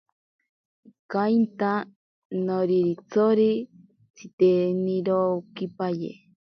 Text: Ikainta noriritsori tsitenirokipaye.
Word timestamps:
Ikainta 0.89 1.71
noriritsori 2.45 3.49
tsitenirokipaye. 4.15 6.09